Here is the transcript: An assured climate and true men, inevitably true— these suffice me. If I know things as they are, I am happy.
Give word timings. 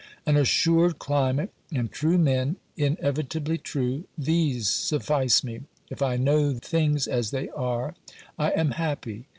An 0.25 0.35
assured 0.35 0.97
climate 0.97 1.51
and 1.71 1.91
true 1.91 2.17
men, 2.17 2.55
inevitably 2.75 3.59
true— 3.59 4.05
these 4.29 4.67
suffice 4.67 5.43
me. 5.43 5.61
If 5.91 6.01
I 6.01 6.17
know 6.17 6.55
things 6.55 7.05
as 7.05 7.29
they 7.29 7.49
are, 7.49 7.93
I 8.35 8.49
am 8.49 8.71
happy. 8.71 9.27